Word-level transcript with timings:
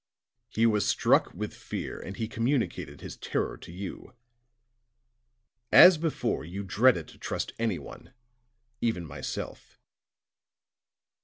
He 0.49 0.65
was 0.65 0.87
struck 0.87 1.31
with 1.35 1.53
fear, 1.53 1.99
and 1.99 2.17
he 2.17 2.27
communicated 2.27 3.01
his 3.01 3.15
terror 3.17 3.55
to 3.57 3.71
you; 3.71 4.13
as 5.71 5.99
before 5.99 6.43
you 6.43 6.63
dreaded 6.63 7.07
to 7.09 7.19
trust 7.19 7.53
anyone 7.59 8.11
even 8.81 9.05
myself." 9.05 9.77